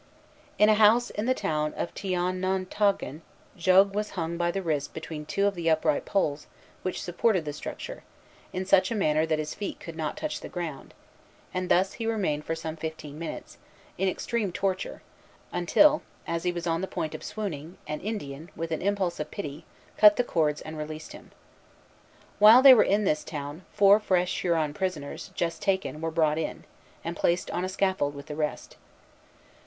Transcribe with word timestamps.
In 0.57 0.67
a 0.67 0.73
house 0.73 1.11
in 1.11 1.27
the 1.27 1.35
town 1.35 1.75
of 1.75 1.93
Teonontogen, 1.93 3.21
Jogues 3.55 3.93
was 3.93 4.09
hung 4.17 4.35
by 4.35 4.49
the 4.49 4.63
wrists 4.63 4.87
between 4.89 5.27
two 5.27 5.45
of 5.45 5.53
the 5.53 5.69
upright 5.69 6.05
poles 6.05 6.47
which 6.81 6.99
supported 7.03 7.45
the 7.45 7.53
structure, 7.53 8.01
in 8.51 8.65
such 8.65 8.89
a 8.89 8.95
manner 8.95 9.27
that 9.27 9.37
his 9.37 9.53
feet 9.53 9.79
could 9.79 9.95
not 9.95 10.17
touch 10.17 10.39
the 10.41 10.49
ground; 10.49 10.95
and 11.53 11.69
thus 11.69 11.93
he 11.93 12.07
remained 12.07 12.45
for 12.45 12.55
some 12.55 12.75
fifteen 12.75 13.19
minutes, 13.19 13.59
in 13.99 14.09
extreme 14.09 14.51
torture, 14.51 15.03
until, 15.51 16.01
as 16.25 16.45
he 16.45 16.51
was 16.51 16.65
on 16.65 16.81
the 16.81 16.87
point 16.87 17.13
of 17.13 17.23
swooning, 17.23 17.77
an 17.85 17.99
Indian, 17.99 18.49
with 18.55 18.71
an 18.71 18.81
impulse 18.81 19.19
of 19.19 19.29
pity, 19.29 19.65
cut 19.99 20.15
the 20.15 20.23
cords 20.23 20.61
and 20.61 20.79
released 20.79 21.11
him. 21.13 21.29
While 22.39 22.63
they 22.63 22.73
were 22.73 22.81
in 22.81 23.03
this 23.03 23.23
town, 23.23 23.65
four 23.71 23.99
fresh 23.99 24.41
Huron 24.41 24.73
prisoners, 24.73 25.29
just 25.35 25.61
taken, 25.61 26.01
were 26.01 26.09
brought 26.09 26.39
in, 26.39 26.63
and 27.03 27.15
placed 27.15 27.51
on 27.51 27.61
the 27.61 27.69
scaffold 27.69 28.15
with 28.15 28.25
the 28.25 28.35
rest. 28.35 28.77